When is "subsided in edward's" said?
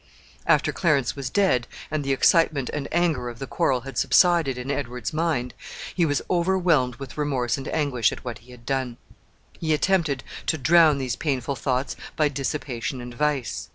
3.99-5.13